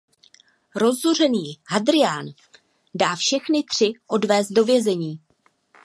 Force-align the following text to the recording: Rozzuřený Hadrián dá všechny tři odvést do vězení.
Rozzuřený 0.75 1.61
Hadrián 1.67 2.25
dá 2.95 3.15
všechny 3.15 3.63
tři 3.69 3.93
odvést 4.07 4.49
do 4.51 4.65
vězení. 4.65 5.19